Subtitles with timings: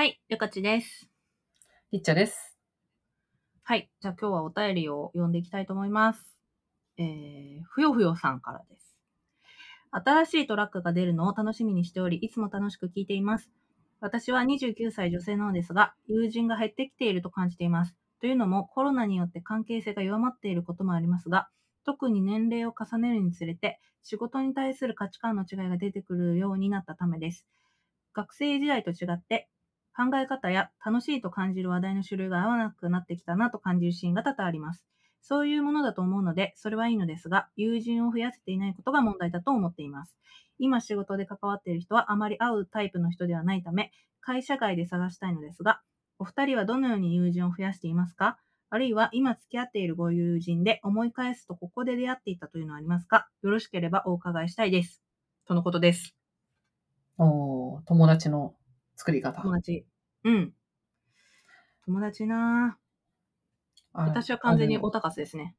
[0.00, 1.10] はい、ゆかちです。
[1.92, 2.56] りっちゃです。
[3.62, 6.38] はい、じゃあ今日はお便りを読んでいきたいと思います。
[6.96, 8.96] えー、ふよふよさんからです。
[9.90, 13.50] 新しいトラックが出るのを楽しみにしており、いつも楽しく聞いています。
[14.00, 17.94] 私は29歳女性なのですが、友人が減ってきていると感じています。
[18.22, 21.50] というのも、コロナによって関係性が弱まっていることもありますが、
[21.84, 27.44] 特に年齢を重ねるにつれて、仕事に対する価値観の違いが出てくるようになったためです。
[28.14, 29.50] 学生時代と違って、
[29.96, 34.84] 考え方や楽しいと感じる話題の種類が合わなくなってきたなと感じるシーンが多々あります。
[35.20, 40.16] そういうものだと思うので、それはいいのですが、友人を増やせていないことが問題だと思っています。
[40.58, 45.80] 今仕事で関わっている人はあまり会うタイプの人ではないため、会社外で探したいのですが、
[46.18, 48.38] お二人はどのように友人を増やしていますか？
[48.70, 53.28] あるいは今付き合っているご友人で思い返すとここで出会っていたというのはありますか？
[53.42, 55.02] よろしければお伺いしたいです。
[55.46, 56.14] とのことです。
[57.18, 58.54] おー友達の
[59.00, 59.40] 作り方。
[59.40, 59.86] 友達。
[60.24, 60.52] うん。
[61.86, 62.76] 友達な
[63.94, 65.56] 私は完全にオタ活ですね。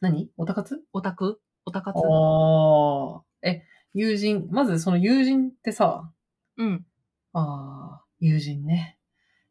[0.00, 0.28] 何？
[0.36, 0.82] オタ活？
[0.92, 1.40] オタク？
[1.66, 3.48] オタ活ああ。
[3.48, 3.62] え、
[3.94, 4.48] 友人。
[4.50, 6.12] まずその友人ってさ、
[6.56, 6.84] うん。
[7.32, 8.98] ああ、友人ね。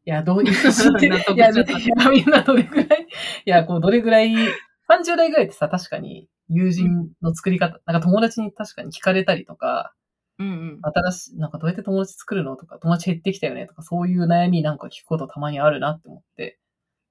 [0.04, 1.48] いや、どういう 友人って、いや
[2.12, 3.06] みんなどれぐらい、
[3.46, 9.94] いや、こう、どれぐらい、30代ぐらいってさ、確かに友人の作り方、なんか友達に確かに聞かれたりとか、
[10.38, 10.80] うんうん。
[10.82, 16.58] 新しい、なんかどうやって友達作るのとか、友達減ってきたよねとか、そういう悩みなんか聞くことたまにあるなって思って、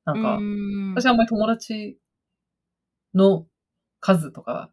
[0.05, 1.99] なんか、ん私はあんまり友達
[3.13, 3.45] の
[3.99, 4.71] 数とか、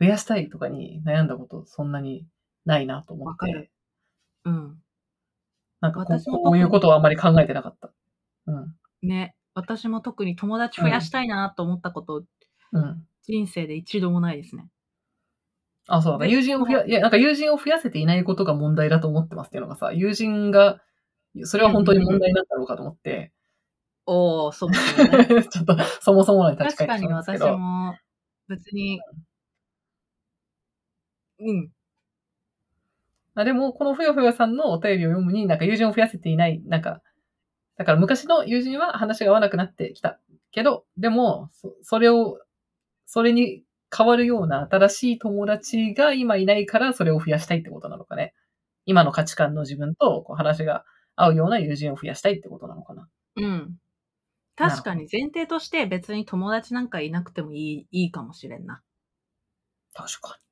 [0.00, 2.26] 増やしたいとかに悩んだことそんなに
[2.64, 3.70] ないなと思ってわかる、
[5.80, 7.92] なんかこう私もこういうことはあんまり考えてなかった。
[8.46, 8.76] うん。
[9.08, 9.34] ね。
[9.54, 12.24] 私も特に友達増やしたいなと思ったこと、
[12.72, 13.06] うん。
[13.22, 14.68] 人生で一度もないですね。
[15.92, 20.80] あ、そうだ友人を増や、いや、なんか友人を増やせていないことが問題だと思ってますっていうのがさ、友人が、
[21.42, 23.32] それは本当に問題なんだろうかと思って、
[24.06, 24.78] おー、そうね。
[25.50, 27.58] ちょっと、そもそものに立ち確かに私ど。
[27.58, 27.96] も、
[28.48, 29.00] 別に、
[31.40, 31.72] うん。
[33.34, 37.02] あでも、このふよふよさんのお便りを読むに、なんか友人を増やせていない、なんか、
[37.76, 40.18] だから昔の友人は話が合わなくなってきた
[40.52, 42.38] けど、でも、そそれを、
[43.06, 43.64] それに
[43.96, 48.34] 変わるような新しい友達が今いないから、それを増やしたいってことなのかね。
[48.86, 50.84] 今の価値観の自分とこう話が
[51.16, 53.08] 合うような友人を増やしたいってことなのかな。
[53.36, 53.76] うん。
[54.56, 58.82] 確かに前提として別に友達なんかいなくてもいいいいかもしれんな。
[59.94, 60.42] 確かに。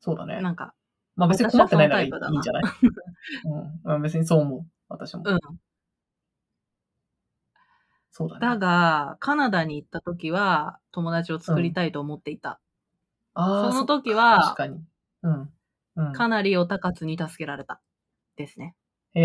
[0.00, 0.40] そうだね。
[0.42, 0.74] なんか、
[1.16, 2.08] まあ別に困ってないならいい
[2.38, 2.64] んじゃない？
[3.86, 4.02] うんうん。
[4.02, 4.66] 別にそう思う。
[4.88, 5.24] 私も。
[5.24, 5.60] うん。
[8.12, 8.40] そうだね。
[8.40, 12.60] だが、カナダに行った時は友達を作りたいと思っていた。
[13.60, 14.84] その時確は、かに。
[15.22, 15.52] うん。
[15.96, 16.14] うん。
[16.14, 17.80] かなりオタ活に助けられた。
[18.36, 18.74] ですね。
[19.14, 19.22] へ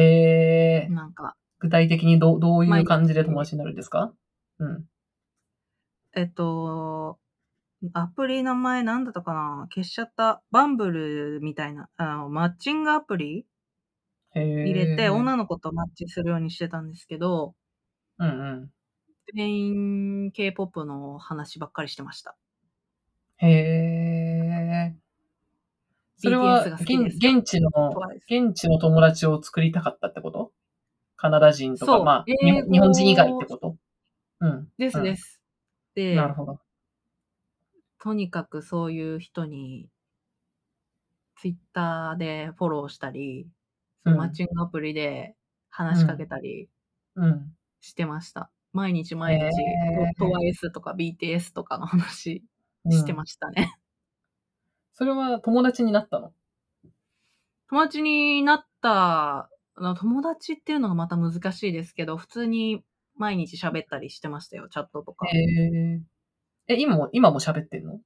[0.88, 4.14] え、なんか、具体的にどうどういう感じで友達になるんですか？
[4.60, 4.90] うん。
[6.14, 7.20] えっと、
[7.94, 9.68] アプリ名前なんだったかな？
[9.74, 10.44] 消しちゃった。
[10.52, 13.48] バンブルみたいな、あの、マッチングアプリ。
[14.64, 17.56] 入れて、女の子とマッチするようにしてたんですけど、
[18.20, 18.32] うんう
[18.66, 18.72] ん。
[19.36, 19.56] 全
[20.26, 22.38] 員 K-POP の話ばっかりしてました。
[23.38, 24.96] へえ。
[26.18, 27.70] それは BTS が好きです現現地の、
[28.30, 30.52] 現地の友達を作りたかったってこと？
[31.18, 33.76] カナダ人とか、そうまあ、英語日本日本人以外ってこと？
[34.42, 34.70] うん。
[34.78, 35.42] ですでうんす。
[35.96, 36.60] で、なるほど。
[38.00, 39.90] とにかくそういう人に、
[41.38, 43.48] ツイッターでフォローしたり、
[44.04, 45.36] そのうんマッチングアプリで
[45.70, 46.70] 話しかけたり
[47.16, 47.56] うん。
[47.82, 48.52] してました。
[48.74, 52.44] 毎日毎日、へー TWICE とか BTS とかの話うん
[52.92, 53.78] してましたね。
[54.94, 56.34] それは友達になったの？
[57.70, 62.84] 友達になった、友達っていうのがまた難しいですけど、普通に
[63.18, 65.28] 毎日喋ったりしてましたよ、チャットとか。
[65.28, 66.02] へえ。
[66.68, 68.00] え、今も、今も喋ってんの？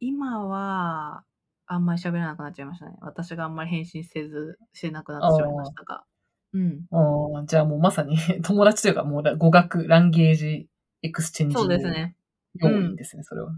[0.00, 1.24] 今は、
[1.66, 2.96] あんまり喋らなくなっちゃいましたね。
[3.00, 6.04] 私があんまり返信せず、してなくなってしまいましたが。
[6.54, 6.86] うん。
[6.90, 10.68] ああ、じゃあもうまさに 友達というかもう語学、ランゲージ、
[11.02, 12.16] エクスチェンジそうですね。
[12.56, 13.52] 要因ですね、それは。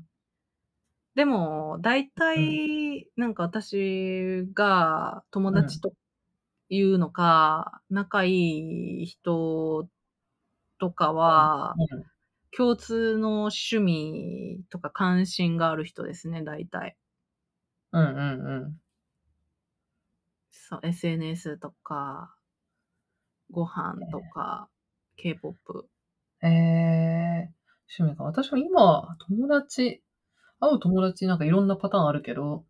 [1.15, 5.93] でも、大体、なんか私が友達と
[6.71, 9.89] いうのか、仲いい人
[10.79, 12.05] とかは、うん
[12.57, 16.97] 共通の趣味とか関心がある人ですね、大体。
[17.93, 18.81] うんうんうん。
[20.49, 22.39] そう、SNS とか、
[23.51, 24.69] ご飯とか、
[25.17, 25.89] K-POP。
[26.43, 27.55] ええ
[27.99, 28.23] 趣味か。
[28.25, 30.04] 私も今、友達、
[30.65, 32.65] 会う友達なんかいろんなパターンあるけど、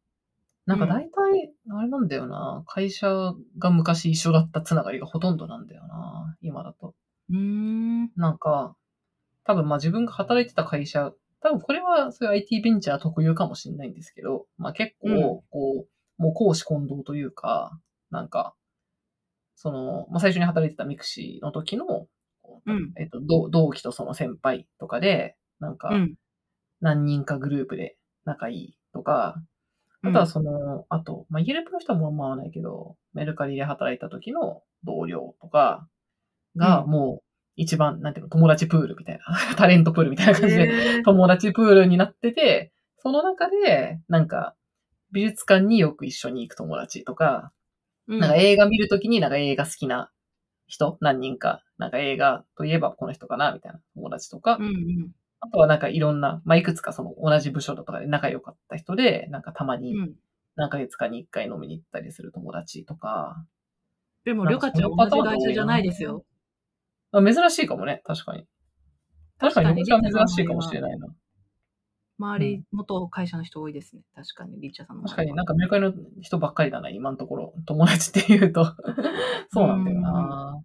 [0.67, 2.65] なんか大体、あれなんだよな。
[2.67, 6.37] 会社が昔一緒だったつながりがほとんどなんだよな。
[6.41, 6.95] 今だと。
[7.31, 8.11] うーん。
[8.17, 8.75] なんか、
[9.45, 11.13] 多分まあ自分が働いてた会社、
[11.43, 15.19] 多分これはそういう IT ベンチャー特有かもしれないんですけど、まあ結構、うん
[15.51, 15.87] こ
[16.19, 17.79] う、もう公私混同というか、
[18.11, 18.55] なんか、
[19.55, 22.07] その、まあ最初に働いてた mixi の時の、
[22.67, 26.15] うんえっと、同同期とその先輩とかで、なんかう、ん。
[26.85, 27.97] 何人かグループで
[28.27, 29.43] 仲いいとか、
[30.03, 35.89] あとはその、あと、まあ、 Yelp の人はもうあんま合わないけど、メルカリで働いた時の同僚とか
[36.57, 36.91] が、うん。
[36.91, 37.25] もう
[37.57, 39.25] 一番、なんていうの、友達プールみたいな、
[39.57, 44.55] タレントプールみたいな感じで、友達プールになってて、その中で、なんか、
[45.11, 47.51] 美術館によく一緒に行く友達とか、
[48.09, 48.19] うん。
[48.19, 50.11] なんか映画見るときになんか映画好きな
[50.67, 55.11] 人、何人か、なんか映画といえばこの人かな、みたいな友達とか、うんうん
[55.45, 60.15] あとはなんかいろんな、まあ、いくつかその同じ部署とかで仲良かった人で、なんかたまにうん。
[60.57, 63.45] 何ヶ月かに一回飲みに行ったりする友達とか、
[64.25, 66.25] でも、りょかちゃん同じ会社じゃないですよ。
[67.13, 68.47] あ珍しいかもね、確かに。
[69.39, 71.09] 確かに、私は珍しいかもしれないな。
[72.19, 74.03] 周り、元会社の人多いですね。
[74.15, 75.03] 確かに、リッチャーさんの。
[75.03, 75.93] 確かになんかメルカリの
[76.23, 77.55] 人ばっかりだな、今のところ。
[77.67, 78.65] 友達って言うと。
[79.51, 80.63] そうなんだよな。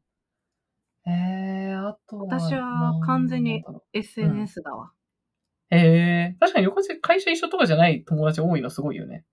[1.10, 2.26] えー、あとは。
[2.26, 3.64] 私は完全に
[3.94, 4.92] SNS だわ。
[5.72, 5.76] う。
[5.76, 9.26] えー、確かに横地会社一緒とかじゃない友達多いのすごいよね。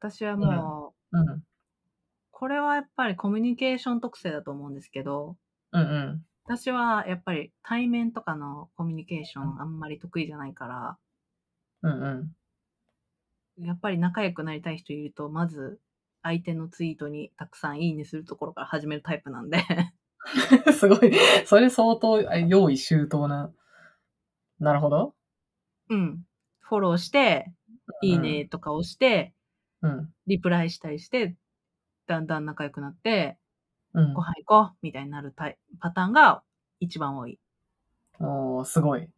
[0.00, 1.42] 私はもう、うん。
[2.30, 5.36] これはやっぱりコミュニケーション特性だと思うんですけど、
[5.72, 6.22] うんうん。
[6.44, 10.98] 私はやっぱり対面とかのコミュニケーションあんまり得意じゃないから、
[11.82, 12.32] うんう
[13.58, 13.64] ん。
[13.64, 15.80] やっぱり仲良くなりたい人いると、まず
[16.22, 19.58] 相手のツイートにたくさんいいねするところから始めるタイプなんで、
[20.72, 21.12] すごい。
[21.46, 23.52] それ相当あ用意周到な。
[24.58, 25.14] なるほど。
[25.88, 26.24] うん。
[26.60, 27.52] フォローして、
[28.02, 29.32] いいねとか押して、
[29.82, 30.12] うん。
[30.26, 31.36] リプライしたりして、
[32.06, 33.38] だんだん仲良くなって、
[33.92, 34.20] うんご。
[34.20, 36.42] 飯行こうみたいになるタイパターンが
[36.80, 37.38] 一番多い。
[38.20, 39.08] おーすごい。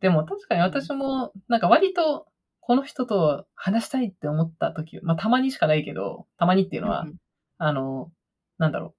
[0.00, 2.26] でも確かに私も、なんか割と、
[2.60, 7.16] この人と話したいって思った時、まあたまにしかないけど、たまにっていうのは、うん
[7.58, 8.12] あの、
[8.58, 8.94] なんだろう。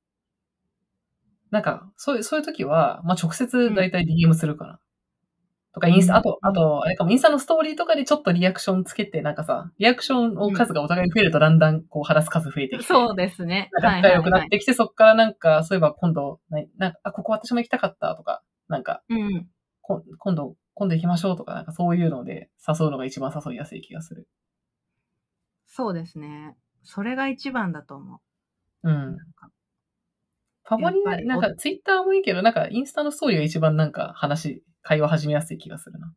[1.51, 4.79] なんか、そういう、そういう時は、まあ直接だいたい DM するかな。
[5.73, 12.83] とか、インスタ、あと、うんあと、あれかも、インスタのストーリーとかでちょっとリアクションつけて、なんかさ、リアクションの数がお互い増えるとだんだん、こう、話す数増えてきて。
[12.83, 13.69] そうですね。
[13.81, 19.03] 仲良くなってきて、そっからなんか、そういえば今度、ななんか、あ、ここ私も行きたかったとか、なんか。
[19.09, 19.47] うん。
[19.81, 24.27] こ今度、今度行きましょうとか、なんかそういうので誘うのが一番誘いやすい気がする。
[25.65, 26.55] そうですね。
[26.83, 28.21] それが一番だと思
[28.83, 28.95] うんう。。
[28.95, 29.49] なんか
[30.67, 36.13] ファボリア、やっぱりなんかツイッターもいいけど、なんかインスタのストーリーが一番なんか話、会話始めやすい気がするな。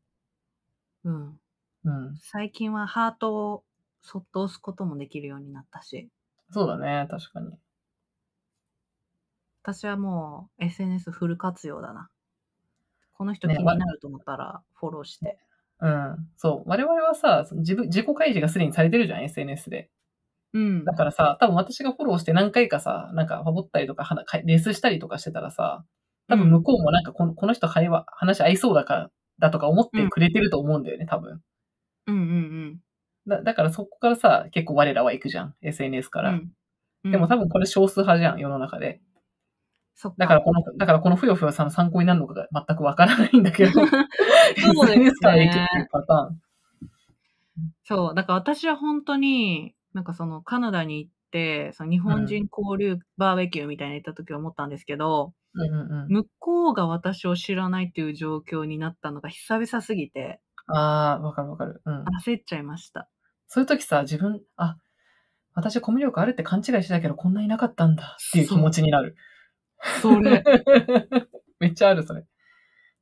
[1.05, 1.41] うん。
[1.85, 2.17] うん。
[2.17, 3.65] 最近はハートを
[4.03, 6.11] そっと押すこともできるようになったし、
[6.53, 7.57] そうだね、確かに。
[9.63, 12.11] 私はもう SNS フル活用だな。
[13.13, 15.39] この人気ねになると思ったらフォローして。
[15.81, 16.29] うん。
[16.37, 16.69] そう。
[16.69, 19.91] 我々はさ、自分、自己開示がすでにされてるじゃん、SNS で。
[20.53, 20.95] うんだ。
[20.95, 25.85] からさ、多分私がフォローして何回かさ、なんかファボったりとか、はレスしたりとかしてたらさ、
[26.29, 31.41] 多分向こうもなんかこのこの人会話、話合いそうだから、だとか思ってくれてると思うんだよね、多分。
[32.07, 32.81] うんうん
[33.27, 36.25] だだからそこからさ、結構我らは行くじゃん、SNS かうん。
[36.25, 36.31] ら。
[36.33, 36.53] うん
[37.03, 39.01] でも多分これ少数派じゃん、世の中で。
[39.95, 43.73] そだからこの、だからこのふよふよさんの参考になるのかが全くわからないんだけど。
[43.81, 46.41] そうですね SNS から行くっていうパターン。
[47.85, 56.09] そう、だから私は本当に、なんかそのカナダに行って、その日本人交流バーベキューみたいに行った時は思ったんですけど、うんうんうん。
[56.09, 61.83] 向こうが私を知らないっていう状況になったのが久々すぎて、ああ、わかるわかる。
[61.85, 62.05] うん。
[62.25, 63.09] 焦っちゃいました。
[63.49, 64.77] そういう時さ、自分、あ、
[65.55, 69.17] 私コミュ力あるって勘違いしてたけど、こんなになかったんだっていう気持ちになる。
[70.01, 70.45] それ、
[71.59, 72.25] めっちゃある、それ。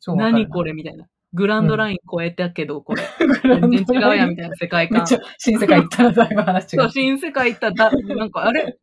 [0.07, 1.07] 何これみたいな。
[1.35, 3.03] グランドライン超えたけど、これ。
[3.61, 5.07] 全然違うやんみたたいな世界観
[5.39, 6.91] 新世界行ったらだいぶ話違そう、う。
[6.91, 8.79] 新世界行ったらだ、 なんかあれ？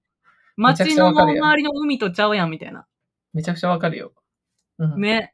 [0.58, 2.86] 街の周りの海とちゃうやんみたいな。
[3.34, 4.14] めちゃくちゃわかるよ。
[4.78, 5.02] うん。
[5.02, 5.34] ね。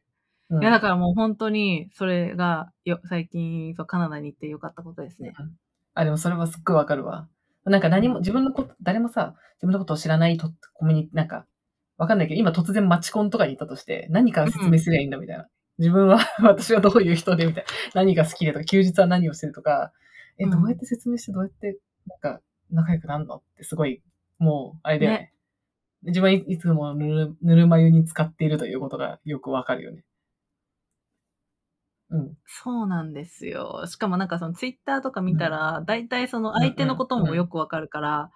[0.50, 5.32] うんいや、だからもう本当に、それがよ、最近、そう、カナダに行ってよかったことですね。
[5.94, 7.30] あ、でもそれはすっごいわかるわ。
[7.64, 11.46] なんか何も、自分のこと、誰もさ、自分のことを知らないと、コミュニ、なんか、
[11.98, 15.48] わかんないけど、今突然マチコンとかに行ったとして、何から説明すりゃいいんだみたいな。
[15.82, 17.72] 自分は、 私はどういう人でみたいな。
[17.96, 19.92] 何が好きでとか、休日は何をしてるとか、
[20.38, 24.04] え、うんどうやって説明して、どうやって、なんか、仲良くなるのってすごい、
[24.38, 25.18] もう、あれだよね。
[25.18, 25.34] ね
[26.04, 30.04] 自分はいいつもぬるぬるま湯に使っているということがよくわかるよね。
[32.10, 32.38] うん。
[32.46, 33.86] そうなんですよ。
[33.86, 38.32] しかもなんかそのツイッターとか見たら、大体その相手のこともよくわかるから、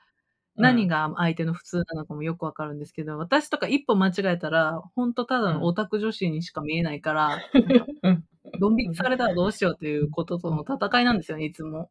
[0.58, 7.40] 何が相手の普通なのかもよくわかるんですけど、私とか一歩間違えたら、ほんとただのオタク女子にしか見えないから、
[8.04, 8.26] うん。
[8.60, 11.90] ドン引きされたらどうしようということとの戦いなんですよね、いつも。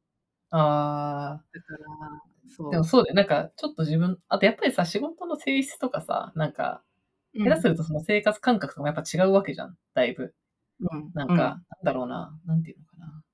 [0.51, 1.79] あだから、
[2.49, 2.71] そあ、う。
[2.73, 3.15] でもそうだよ。
[3.15, 6.83] なんか、ちょっと自分、あとやっぱりさ、仕事の性質とかさ、なんか、
[7.35, 10.35] うん下手するとその生活感覚とかもやっぱ違うわけじゃん、だいぶ。
[10.81, 13.25] うんなんか、なんだろうな、なんていうのかな。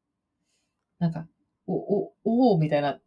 [1.01, 1.27] なんか、
[1.67, 3.01] お、お、おおみたいな、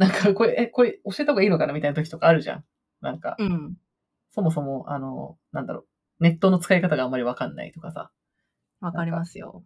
[0.00, 2.64] なんか、これ、え、これ教えた方がいいのかなみたいな時とかあるじゃん。
[3.02, 3.46] なんか、うん。
[3.46, 3.76] うん。
[4.30, 5.84] そもそも、あの、なんだろ
[6.20, 8.10] う、ネットの使い方があんまりわかんないとかさ、
[8.80, 9.62] わかりますよ。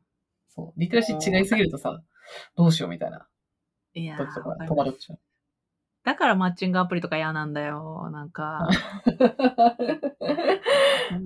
[0.48, 2.02] そう、リテラシー違いすぎるとさ、
[2.56, 3.28] どうしようみたいな
[3.94, 5.20] いや時とか戸惑っちゃう。
[6.02, 8.10] だからマッチングアプリとか嫌なんだよ。
[8.10, 8.66] なんか、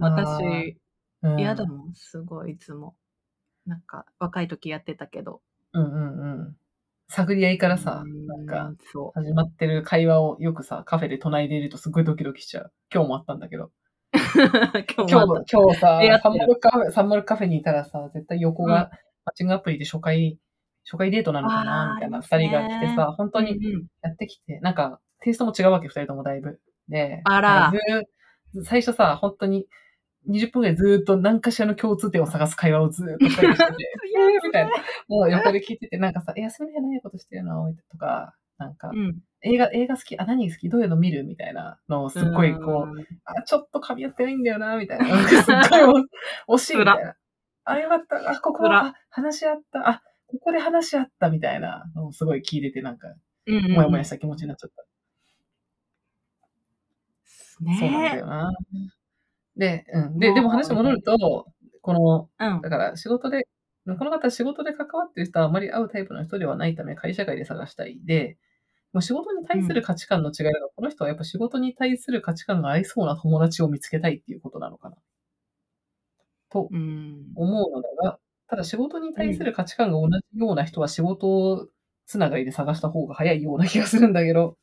[0.01, 0.77] 私、
[1.23, 2.95] うん嫌だもん、すごい、いつも。
[3.65, 5.41] なんか、若い時やってたけど。
[5.73, 6.57] うんうんうん。
[7.11, 12.73] 探り合いからさ、うんなんか、、そ始まってる会話をよくさ、カフェで唱えているとすごいドキドキしちゃう。
[12.93, 13.71] 今日もあったんだけど。
[14.13, 14.21] う。
[14.99, 18.91] 今日今日、今日さサンマルカフェ、サンマルカフェにいたらさ、絶対横うんが、
[19.25, 20.39] マッチングアプリで初回、
[20.85, 23.45] 初回デートなのかなみたいな二人が来てさ、本当た。
[23.45, 26.61] にうんうんやってきて、なんか、テイストも違うわけ、二人ともだいぶ。
[26.89, 27.73] で、あら
[28.65, 29.67] 最初さ、本当に、
[30.29, 34.71] 20分ぐらいずーっと何かしらの共通点を探す会話をずーっとしてて、 えーみたいな。
[35.09, 37.73] もう横で聞いてて、なんかさ、え、休みの日は何ことしてるの？
[37.91, 39.19] とか、なんか、うん。
[39.43, 40.19] 映画、映画好き？
[40.19, 40.69] あ、何好き？
[40.69, 41.25] どういうの見る？
[41.25, 45.09] みたいなのをすっごいこう、あ、ちょっと噛み合ってないんだよな、みたいな。
[45.09, 46.05] なんかすっごい
[46.49, 47.15] 惜 しいみたいな。
[47.65, 48.31] あ、よかった。
[48.31, 49.89] あ、ここは、あ話し合った。
[49.89, 53.09] あ、ここで話し合ったみたいなのをすごい聞いてて、なんか、
[53.47, 54.85] もやもやした気持ちになっちゃった。
[57.61, 58.51] ねそうなんだよな。
[59.59, 60.19] で、うん。
[60.19, 61.47] で、でも話戻ると、
[61.83, 62.71] この、うんだ。
[62.71, 63.47] から仕事で、
[63.85, 67.99] この方は仕事で関わってる人はあまり会うタイプの人ではないため、会社外で探したい。
[68.05, 68.39] で、
[68.93, 74.97] もう仕事に対する価値観の違いだから、この人はやっぱ仕事に対する価値観が合いそうな友達を見つけたいっていうことなのかな。
[76.51, 77.33] とうん。
[77.35, 81.69] 思うのだが、ただ仕事に対する価値観が同じような人は仕事
[82.07, 84.57] つながりで探した方が早いような気がするんだけど、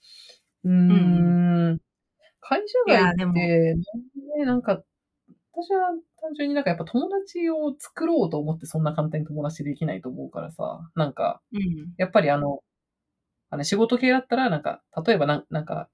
[0.64, 1.80] うーん、
[2.42, 3.76] 会社外って、
[4.38, 4.84] ね、なんか、
[5.54, 11.94] 私は単純になんかやっぱ友達を作ろうと思ってそんな簡単に友達できないと思うからさ、なんか、うん。
[11.98, 12.60] やっぱりあの、
[13.50, 15.88] あの仕事系だったらなんか、例えばなんなんか、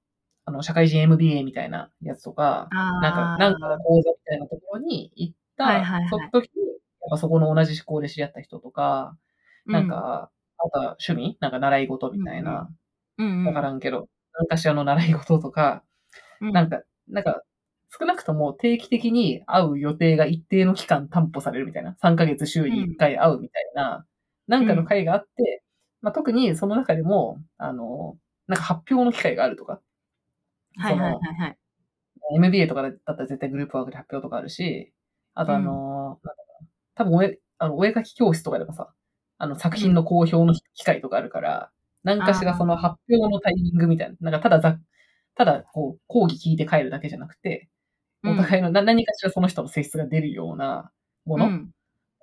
[0.44, 6.08] あの、社会人 MBA みたいなやつとか、あなんか、なんかの講座みたいなところに行った、はいはいはい。
[6.08, 9.16] その時に、やっぱそこの同じ思考で知り合った人とか、
[9.66, 12.68] なん、か、あとは趣味なんか習い事みたいな、
[13.18, 15.84] うんうん、わからんけど、なんかしらの習い事とか、
[16.40, 17.42] うん、なんか、なんか、
[17.98, 24.06] 少なくとも定期的に会う予定が一定の期間担保されるみたいな、3ヶ月週に1回会うみたいな、
[24.48, 25.62] なんかの会があって、
[26.00, 29.80] まあ、特にその中でも、あの、なんか発表の機会があるとか、
[30.76, 31.58] はいはいはいはい。
[32.34, 34.92] MBA とかだったら絶対グループワークで発表とかあるし、
[35.34, 36.34] あとあの、うな
[36.94, 38.92] 多分お絵、あの、お絵描き教室とかでもさ、
[39.38, 41.70] あの、作品の公表の機会とかあるから、
[42.04, 44.78] 何かしらその発表のタイミングみたいな、なんかただざ、
[45.34, 47.68] ただ、こう、講義聞いて帰るだけじゃなくて、
[48.24, 50.92] お互いのな何かしらその人の性質が出るような
[51.24, 51.50] もの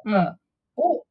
[0.06, 0.38] が、
[0.78, 1.06] を、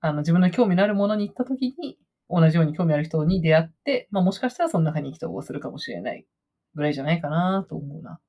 [0.00, 1.98] あの、自分の興味のあるものに行った時に、
[2.30, 6.26] 同じように興味ある人に出会って、まあもしかしたらその中に意気投合するかもしれない
[6.74, 8.20] ぐらいじゃないかなと思うな。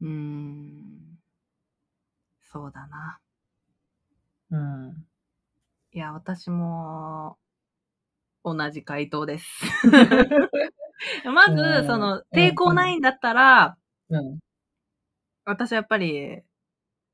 [0.00, 1.18] うーん。
[2.50, 3.18] そうだな。
[4.50, 5.06] うん。
[5.92, 7.38] いや、私も、
[8.44, 9.46] 同じ回答です。
[11.34, 13.76] まうず、んその、抵抗ないんだったら、
[14.10, 14.40] うん。
[15.44, 16.42] 私はやっぱり、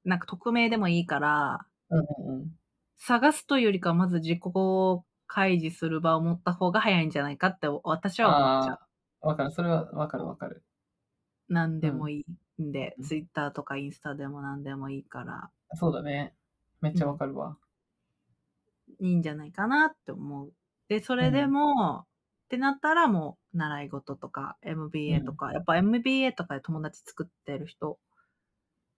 [0.04, 2.50] なんか匿名でもいいから、うんうんうん。
[2.96, 4.40] 探すというよりかは、まず自己
[5.26, 8.80] 開示する場を持った方が早いんじゃないかって私は思っちゃ
[9.22, 9.28] う。
[9.28, 9.52] わかる。
[9.52, 10.62] それはわかるわかる。
[11.48, 12.24] 何でもい
[12.58, 16.34] いんで、うんツイッターとかインスタでも何でもいいから、そうだね。
[16.80, 17.56] めっちゃわかるわ。
[19.00, 20.52] いいんじゃないかなって思う。
[20.88, 22.06] で、それでも、っ
[22.48, 27.98] てなったらもう、習い事とか MBA とか、やっぱ MBA とかで友達作ってる人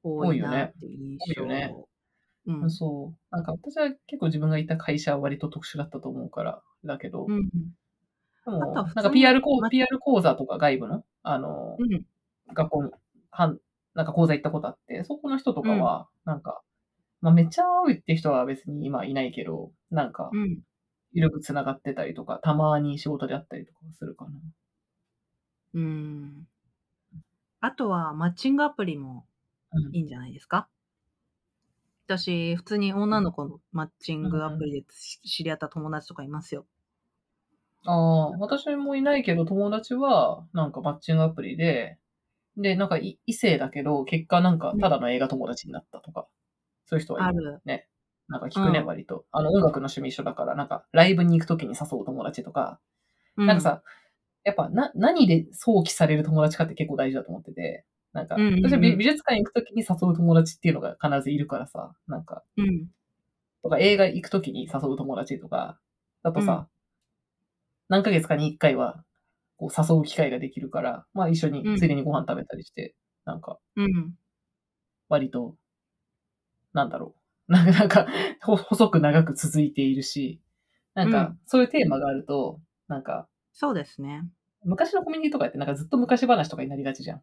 [0.03, 1.43] 多いなっていう印象。
[1.43, 1.75] 多いよね
[2.47, 2.71] うん。
[2.71, 3.37] そう。
[3.37, 7.49] なんか私は結構自分がいた会社は割と特殊だったと思うから、だけど、うん。
[7.49, 7.51] で
[8.47, 12.03] も、なんか PR 講ま PR 講座とか外部の、あの、うん。
[12.55, 12.91] 学校に、
[13.31, 13.59] はん、
[13.95, 16.63] なんか講座行ったことあって、そこの人とかは、なんか、
[17.21, 20.61] まあめっちゃ会うって人は別に今いないけど、なんか、うん。
[21.13, 24.31] 緩く繋がってたりとか、たまに仕事で会ったりとかするかな。
[25.75, 26.47] うん。
[27.61, 29.27] あとは、マッチングアプリも
[29.73, 30.69] うんいいんじゃないですか？
[32.09, 36.67] 私、普通に女の子のマッチングアプリでし知り合った友達とかいますよ。
[37.87, 41.99] ああ、私もいないけど、友達は、なんかマッチングアプリで、
[42.57, 46.29] で、なんかい異性だけど、結果なんかただの映画友達になったとか、
[46.87, 47.39] そういう人はいる。
[47.65, 47.89] ね。
[48.29, 49.27] なんか聞くね、うん割と。
[49.33, 52.81] あの、音楽の趣味一緒だから、なんか、ライブに行くときに誘う友達とか、
[53.37, 53.83] うなんか、さ、
[54.45, 62.87] やっぱ、な、何で想起される友達かって結構大事だと思ってて、なんか、うんうんうん私は美美術館行くときに誘う友達っていうのが必ずいるからさ、なんか、うん。
[63.63, 65.79] とか映画行くときに誘う友達とか、
[66.23, 66.69] だとさ、
[67.89, 69.05] 何ヶ月かに一回は、
[69.57, 74.15] こう誘う機会ができるから、まあ一緒にうん、ついでにご飯食べたりして、なんか、うん。
[75.09, 75.57] 割と、
[76.73, 77.21] なんだろう。
[77.53, 78.07] なんか、
[78.41, 80.41] 細く長く続いているし、
[80.95, 84.23] なんかうん、そういうテーマがあると、なんか、そうですね。
[84.65, 87.23] 昔のコミュニティとかってなんかずっと昔話とかになりがちじゃん。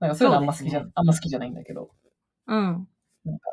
[0.00, 1.90] なんかそういうのあんま好きじゃ、ねあんま好きじゃないんだけど、
[2.46, 2.88] うん。
[3.24, 3.50] なんか、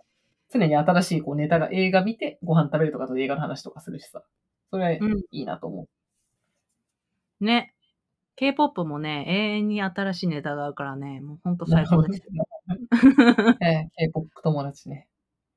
[0.52, 4.24] 常に新しいこうネタが映画見てご飯食べるとかと映画の話とかするしさ、
[4.72, 5.88] それはうんいいなと思
[7.42, 7.46] う。
[7.46, 7.74] ね。
[8.36, 12.46] K-POP もね、永遠に新しいネタがあるからね、もうほんと最高ですよ。
[13.62, 15.08] ええ K-POP 友達ね。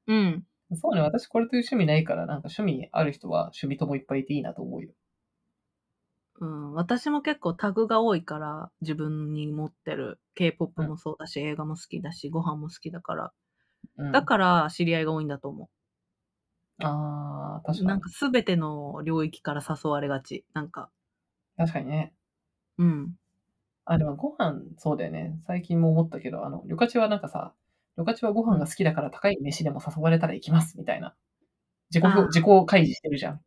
[0.07, 0.45] うん。
[0.75, 4.93] そうね、私これという趣味ないから、なんか趣味ある人は趣味ともいっぱいいていいなと思うよ。
[6.41, 13.33] うん、私も結構タグが多いから、自分に持ってる K-POP もそうだし、映画も好きだし、ご飯も好きだから。
[13.97, 15.71] うん、だから知り合いが多いんだと思
[16.79, 17.85] ああ、確う。
[17.85, 18.01] かになん。
[18.01, 20.45] かすべての領域から誘われがち。
[20.53, 20.91] なんか、
[21.57, 22.15] 確かにね。
[22.79, 23.17] うん。
[23.85, 25.39] あ、でもご飯、そうだよね。
[25.47, 27.55] 最近も思ったけど、あの、旅客はなんかさ、
[27.97, 31.17] 旅客はご飯が好きだから高い飯でも誘われたら行きます、みたいな。
[31.91, 33.43] 自己あー自己開示してるじゃん。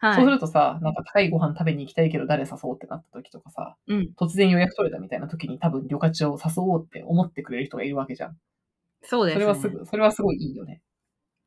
[0.00, 0.14] はい。
[0.16, 4.10] そうするとさ、なんか高いご飯食べに行きたいけど誰誘おうってなった時とかさ、うん。
[4.18, 8.36] 突然予約取れたみたいな時に多分旅客を誘おうって思ってくれる人がいるわけじゃん。
[9.02, 9.44] そうです、ね。
[9.44, 10.80] それはすぐ、それはすごいいいよね。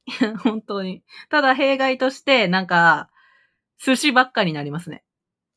[0.43, 1.03] 本当に。
[1.29, 3.10] ただ弊害として、なんか、
[3.79, 5.03] 寿司ばっかになりますね。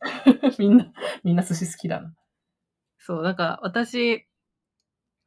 [0.59, 0.91] みんな、
[1.23, 2.15] みんな寿司好きだな。
[2.99, 4.27] そう、なんか私、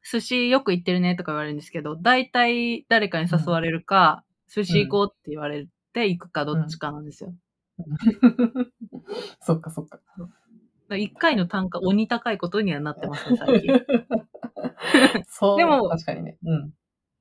[0.02, 7.34] 寿司よく行ってるねとか言われるんですけど、大体誰かに誘われるか、寿司行こうって言われて行くかどっちかなんですよ。
[9.40, 10.00] そっかそっか。
[10.90, 13.86] 1回の単価鬼高いことにはなってますね、 最近。
[15.28, 16.36] そう、でも確かにね。
[16.44, 16.72] うん。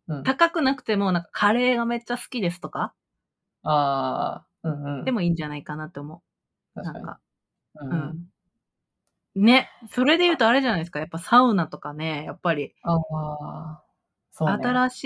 [0.08, 2.94] うん、高くなくても、なんかカレーがめっちゃ好きですとか、
[3.64, 5.06] ああ、うんうん。
[5.06, 6.24] でもいいんじゃないかなって思
[6.76, 6.82] う。
[6.82, 7.06] 確かに。
[7.06, 7.20] なんか、
[7.76, 8.30] うんうん。
[9.36, 11.00] ね、それで言うとあれじゃないですか？
[11.00, 13.84] やっぱサウナとかね、やっぱりああ、
[14.32, 14.66] そうね。
[14.66, 15.04] 新し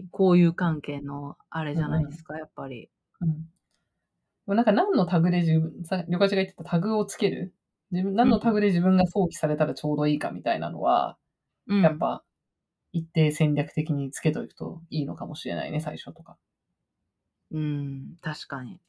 [0.00, 2.90] い交友関係のあれじゃないですか、やっぱり。
[3.20, 3.48] うん。
[4.46, 7.54] でもなんか何のタグで自分、さ、りょかちが言ってたタグをつける？
[7.92, 11.16] 自分、何のタグで自分が想起されたらちょうどいいかみたいなのは、
[11.66, 11.82] うん。
[11.82, 12.24] やっぱ、
[12.92, 16.38] 一定戦略的につけとくといいのかもしれないね、最初とか。
[17.50, 18.80] うん、確かに。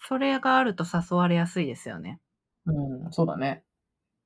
[0.00, 2.20] それがあると誘われやすいですよね。
[2.66, 3.64] うん、そうだね。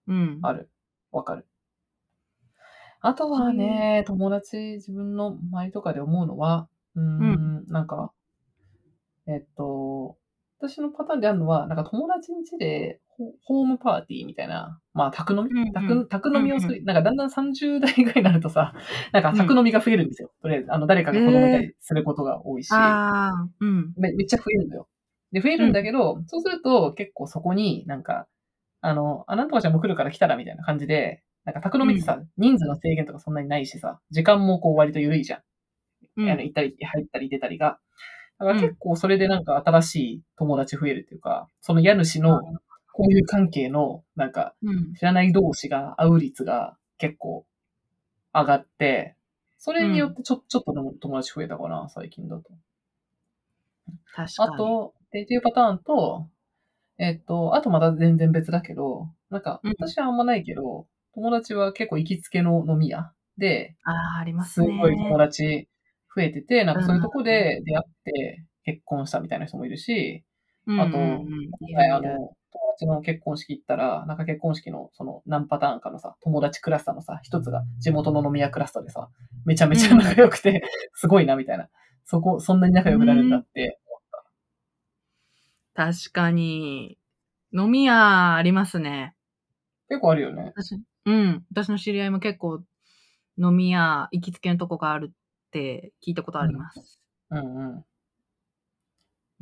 [0.08, 0.38] うん。
[0.42, 0.70] ある。
[1.12, 1.46] わかる。
[3.00, 8.12] あとはね、友達、自分の周りとかで思うのは、うーん、なんか、
[9.26, 10.18] えっと、
[10.68, 18.72] 私のパターンであるのは、なんか友達ん家でホホームパーティーみたいな、まあ、宅飲み、うんうん宅宅飲みをする、うんなんかだんだん30代ぐらいになるとさ、
[19.12, 20.30] なんか宅飲みが増えるんですよ。
[20.40, 23.92] とりあえず、あの、誰かが子供いたりすることが多いし、ああ、うん。
[23.96, 24.88] めめっちゃ増えるのよ。
[25.32, 28.28] で、増えるんだけど、そうすると結構そこになんか、
[28.80, 35.40] あの、あ、なんとかちゃんも来るから来たらみたいな感じで、なんか宅飲みってさ、人数の制限とかそんなにないしさ、時間もこう割と緩いじゃん。
[36.14, 37.78] うんあの行ったり、入ったり出たりが。
[38.42, 42.40] だから結構それでなんか新しい友達増えるっていうか、その家主の
[42.92, 44.94] こういう関係のなんかうん。
[44.94, 47.46] 知らない同士が会う率が結構
[48.34, 49.16] 上がって、
[49.58, 52.42] それによってちょ,、ちょっとの友達増えたかな、最近だと。
[54.14, 54.54] 確かに。
[54.54, 56.26] あと、でっていうパターンと、
[56.98, 64.76] えっと、あとまた全然別だけど、なんか、うん私はあんまないけど、友達は結構行きつけの飲み屋で、ああ、ありますすね。
[64.78, 65.68] ごい友達
[66.14, 70.24] 増えてて、なんかそういうとこで出会って結婚したみたいな人もいるし、
[70.66, 72.36] あとうんうんうんいはい、あの、友
[72.74, 79.08] 達の結婚式行ったら、なんか結婚式のその何パターンかのさ、友達クラスターのさ、一つが地元の飲み屋クラスターでさ、
[79.44, 80.62] めちゃめちゃ仲良くて、
[80.94, 81.68] すごいなみたいな。
[82.04, 83.80] そこ、そんなに仲良くなるんだって。
[85.74, 86.98] 確かに。
[87.54, 89.14] 飲み屋ありますね。
[89.88, 90.52] 結構あるよね。
[90.54, 91.44] 私、うん。
[91.50, 92.62] 私の知り合いも結構
[93.38, 95.12] 飲み屋行きつけのとこがある
[95.52, 96.98] って聞いたことあります。
[97.30, 97.84] うんうん。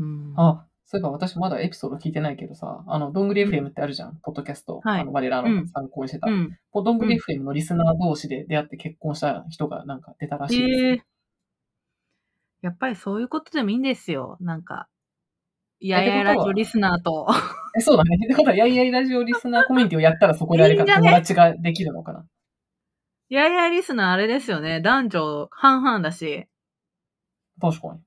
[0.00, 0.34] うん。
[0.36, 4.80] あ、そういえば私まだエピソード聞いてないけどさ、あの、どんぐり FM ってあるじゃん、ポッドキャスト。
[4.82, 6.28] はいあの、我らの参考にしてた。
[6.28, 6.58] うん。
[6.74, 10.88] どんぐり FM のリスナー同士で出会って結婚した人がなんか出たらしいですよ。
[10.88, 11.02] ええ
[12.62, 14.36] やっぱりそういうことでもいいんですよ。
[14.40, 14.88] なんか、
[15.80, 17.26] ややラジオリスナーと。
[17.78, 18.18] え、そうだね。
[18.22, 22.26] ってことは、やいやいラジオリスナーコミュニティをやったらそこであれか、友達ができるのかな。
[23.30, 24.80] ややリスナーあれですよね。
[24.82, 26.48] 男女半々だし、
[27.60, 28.00] 確かに。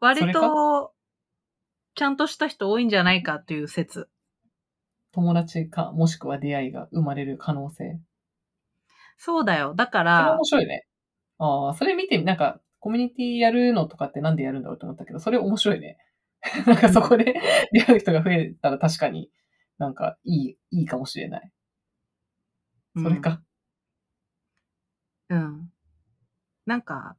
[0.00, 0.92] 割と、
[1.94, 4.08] ちゃんとした人多いんじゃないかっていう説。
[5.12, 8.00] 友達か、もしくは出会いが生まれる可能性。
[9.16, 9.74] そうだよ。
[9.74, 10.86] だかそれら面、白いね。
[11.38, 15.98] ああ、それ見てみ、なんか、コミュニティやるのとかってなんでやるんだろうと思ったけど、それ面白いね。
[16.66, 17.34] なんかそこで
[17.72, 19.30] 出会う人が増えたら確かに
[19.78, 21.52] なんかいい、いいかもしれない。
[22.96, 23.42] それか。
[25.28, 25.38] うん。
[25.38, 25.72] うん。
[26.66, 27.16] なんか、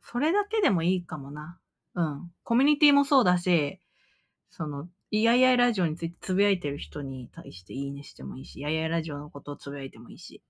[0.00, 1.60] それだけでもいいかもな。
[1.94, 2.32] うん。
[2.42, 3.80] コミュニティもそうだし、
[4.50, 10.42] その、いやいやいラジオについてつぶやいてる人に対していいねしてもいいし、いやいやいラジオのことをつぶやいてもいいし。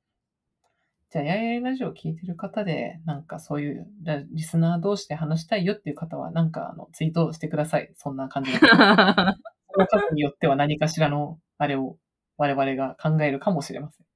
[1.11, 7.93] じゃあ、やややラジオを聞いてる方で、なんかそういうラリスナー同士で話したいよっていう方は、なんかあのツイートしてください。
[7.97, 8.75] そんな感じのこと。
[8.77, 11.97] その方によっては何かしらのあれを
[12.37, 14.08] 我々が考えるかもしれません。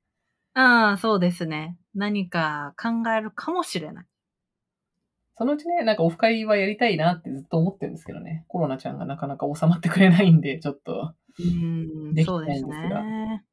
[0.55, 1.79] ああ、そうですね。
[1.95, 4.07] 何か考えるかもしれない。
[5.37, 8.45] そのうちね、なんかオフ会はやりたいなってずっと思ってるんですけどね。
[8.49, 11.15] コロナちゃんがなかなか収まってくれないんで、ちょっと。
[11.39, 13.45] うーん、できないんですがね。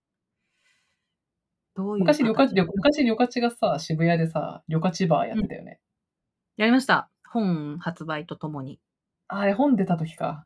[1.76, 5.80] どういう昔、旅形客、旅昔、旅客がさ、渋谷でさ、旅客バーやってたよね。
[6.58, 7.10] やりました。
[7.32, 8.80] 本発売とともに。
[9.28, 10.46] あれ、本出た時か。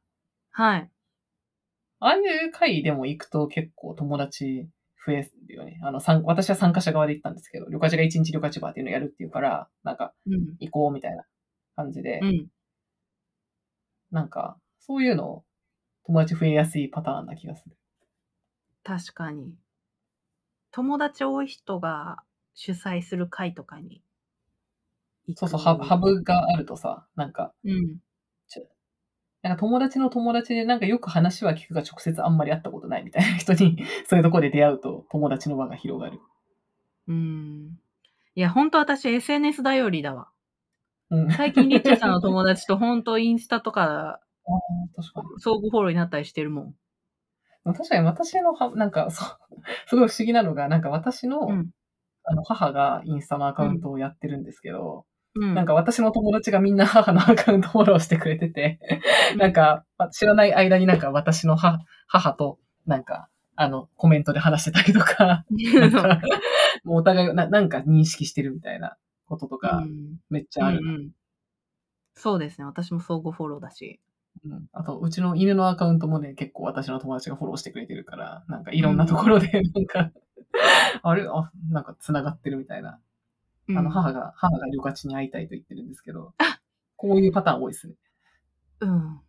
[0.51, 0.89] はい。
[1.99, 4.67] ああいう会でも行くと結構友達
[5.05, 5.79] 増えるよね。
[5.83, 10.55] あの、参私は参加者側で行ったんですけど、旅客が一日旅客バーっていうのをやるっていうから、なんか、うん。
[10.59, 11.25] 行こうみたいな
[11.75, 12.47] 感じで、うん。
[14.11, 15.43] なんか、そういうの、
[16.05, 17.75] 友達増えやすいパターンな気がする。
[18.83, 19.55] 確かに。
[20.71, 24.01] 友達多い人が主催する会とかに。
[25.35, 27.97] そうそう、ハブハブがあるとさ、なんか、うん。
[29.43, 33.77] なんか友達の友達でなんかよく話は聞くが直接あんまり会ったことないみたいな人に、
[34.07, 36.19] そういうところで出会うと友達の輪が広がる。
[37.09, 37.77] うん。
[38.35, 40.29] いや、本当私 SNS 頼りだわ。
[41.09, 41.31] うん。
[41.31, 44.21] 最近リッチャさんの友達と本当インスタとか
[44.95, 45.39] 確かに。
[45.39, 46.75] 相互フォローになったりしてるもん。
[47.65, 49.27] 確かに私のは、なんか、そう、
[49.87, 51.69] すごい不思議なのが、なんか私の、うん。
[52.25, 55.53] あの、母がインスタのアカウントをやってるんですけど、うん。
[55.55, 58.79] なんか私の友達がみんな母のアカウントフォローしてくれてて、
[59.37, 65.45] なんか、ま知らない間になんか私の母母と、なんか、あの、コメントで話してたりとか、
[65.79, 66.21] なんか、
[66.83, 70.91] もうお互いななんか認識してるみたいなこととかう、んめっちゃあるな。
[70.91, 71.11] うんうん
[72.15, 72.65] そうですね。
[72.65, 73.99] 私も相互フォローだし。
[74.45, 80.11] うんあと、うちの犬のアカウントもね、結構私の友達がフォローしてくれてるから、なんかいろんなところで、なんか、
[81.01, 81.27] あれ？
[81.27, 82.99] あ、なんか繋がってるみたいな。
[83.69, 86.33] あの、母が、母が旅客地に会いたいと言ってるんですけど、
[86.97, 87.93] こういうパターン多いですね。
[88.81, 89.21] うん。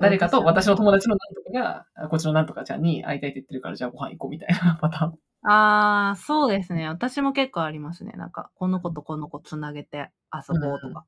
[0.00, 5.18] 誰かと私の友達のなんとかが、あこっちのなんとかちゃんに会いたいと言ってるから、じゃあご飯行こうみたいなパターン。
[5.50, 6.86] ああ、そうですね。
[6.88, 8.12] 私も結構ありますね。
[8.12, 11.06] なんか、この子とこの子つなげて遊ぼうとか。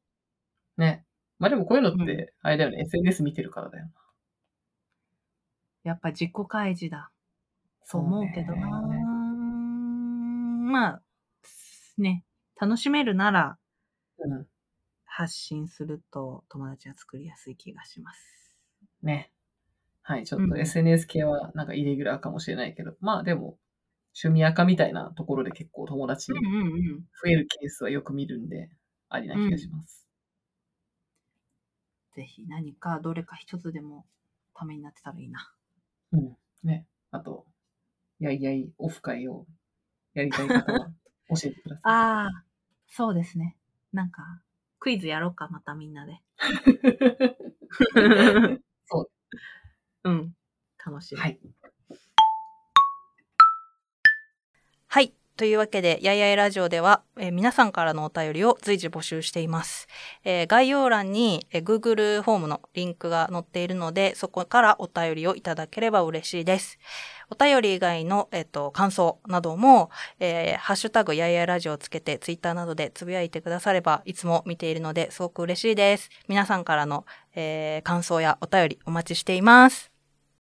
[0.79, 1.05] ね。
[1.39, 3.91] まあでもこういうのっうんて、あれだよね、SNS 見てるからだよな。
[5.85, 7.11] やっぱ自己開示だ。
[7.85, 8.83] そう思うけどな。
[8.83, 9.05] ね
[10.73, 11.03] まあ、
[11.99, 12.25] ね、
[12.63, 13.59] 楽しめるなら
[14.19, 14.47] うん。
[15.05, 18.55] 発信すると友達は作りやすい気がします。
[19.03, 19.33] ね。
[20.03, 23.59] はい、ちょっとうん SNS 系はなんかイレギュラーかもしれないけど、まあでも、
[24.15, 27.05] 趣味赤みたいなところで結構友達増うんうんうん。
[27.29, 28.71] えるケースはよく見るんで、
[29.09, 30.07] ありな気がします。
[32.15, 34.07] ぜひ何かどれか一つでも
[34.55, 35.53] ためになってたらいいな。
[36.13, 36.37] うん。
[36.63, 36.87] ね。
[37.11, 37.45] あと、
[38.21, 39.47] やいやいオフ会を
[40.15, 40.93] やりたい方は
[41.31, 41.83] 教えてください。
[41.91, 42.45] ああ、
[42.95, 43.57] そうですね。
[43.95, 44.23] なんか、
[44.79, 46.21] クイズやろうか、またみんなで。
[48.85, 49.09] そ
[50.05, 50.05] う。
[50.05, 50.37] うん。
[50.85, 51.17] 楽しい。
[51.17, 51.41] はい。
[54.89, 55.15] はい。
[55.37, 59.89] というわけで、やいやいラジオでは、えー皆さんからのお便りを随時募集しています。
[60.25, 66.79] えー概要欄に、えー Google フォームのリンクが載っているので、そこからお便りをいただければ嬉しいです。
[67.31, 69.91] お便り以外の、えっ、と、感想なども、
[70.21, 76.11] えーハッシュタグやいやいラジオをつけて、ツイッターなどでつぶやいてくだされば、いつも見ているので、すごく嬉しいです。
[76.29, 79.92] 皆さんからの、えー感想やお便りお待ちしています。